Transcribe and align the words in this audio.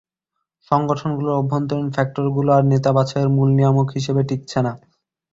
সংগঠনগুলোর 0.71 1.39
অভ্যন্তরীণ 1.41 1.87
ফ্যাক্টরগুলো 1.91 2.49
আর 2.53 2.63
নেতা 2.71 2.91
বাছাইয়ের 2.95 3.29
মূল 3.35 3.49
নিয়ামক 3.57 3.87
হিসেবে 3.97 4.21
টিকছে 4.29 4.59
না। 4.65 4.71